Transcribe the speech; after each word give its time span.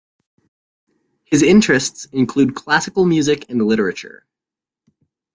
His 1.25 1.43
interests 1.43 2.05
include 2.05 2.55
classical 2.55 3.05
music 3.05 3.45
and 3.49 3.61
literature. 3.63 4.25